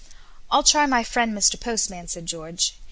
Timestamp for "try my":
0.63-1.03